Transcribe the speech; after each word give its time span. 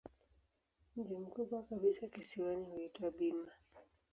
Mji 0.95 1.15
mkubwa 1.15 1.63
kabisa 1.63 2.07
kisiwani 2.07 2.63
huitwa 2.65 3.11
Bima. 3.11 3.51